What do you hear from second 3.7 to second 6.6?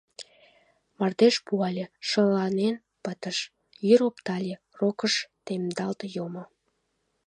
йӱр оптале— рокыш темдалт йомо.